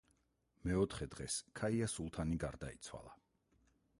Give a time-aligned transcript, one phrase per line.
[0.67, 3.17] მეოთხე დღეს ქაია სულთანი გარდაიცვალა.